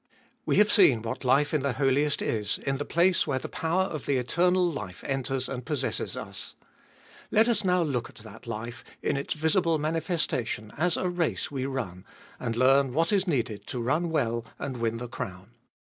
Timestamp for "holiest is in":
1.73-2.77